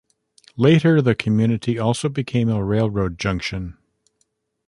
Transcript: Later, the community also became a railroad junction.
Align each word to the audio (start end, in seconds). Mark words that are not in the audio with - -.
Later, 0.57 0.99
the 0.99 1.13
community 1.13 1.77
also 1.77 2.09
became 2.09 2.49
a 2.49 2.63
railroad 2.65 3.19
junction. 3.19 3.77